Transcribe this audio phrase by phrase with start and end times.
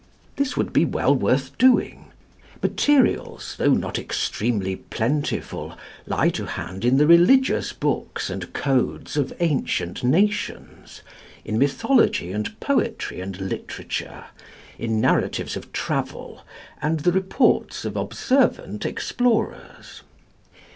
[0.35, 2.09] This would be well worth doing.
[2.63, 5.77] Materials, though not extremely plentiful,
[6.07, 11.03] lie to hand in the religious books and codes of ancient nations,
[11.45, 14.23] in mythology and poetry and literature,
[14.79, 16.43] in narratives of travel,
[16.81, 20.01] and the reports of observant explorers.